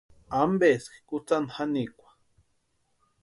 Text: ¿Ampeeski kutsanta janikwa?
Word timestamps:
¿Ampeeski 0.41 0.97
kutsanta 1.07 1.53
janikwa? 1.55 2.09